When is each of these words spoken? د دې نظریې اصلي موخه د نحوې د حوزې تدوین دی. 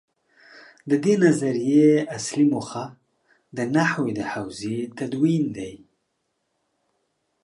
د 0.89 0.91
دې 1.03 1.13
نظریې 1.23 1.91
اصلي 2.17 2.45
موخه 2.53 2.85
د 3.57 3.59
نحوې 3.75 4.11
د 4.17 4.21
حوزې 4.31 4.77
تدوین 4.97 5.43
دی. 5.57 5.73